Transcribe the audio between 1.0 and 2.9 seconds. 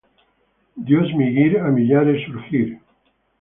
migir, a millares surgir.